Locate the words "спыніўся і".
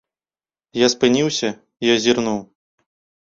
0.93-1.93